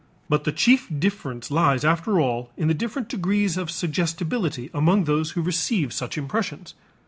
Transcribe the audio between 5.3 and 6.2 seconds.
who receive such